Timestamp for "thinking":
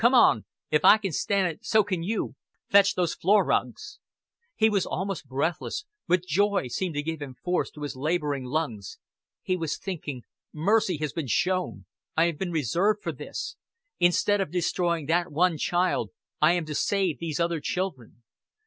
9.77-10.23